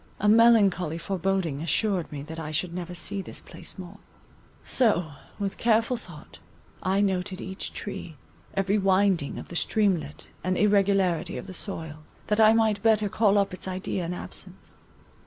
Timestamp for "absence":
14.15-14.75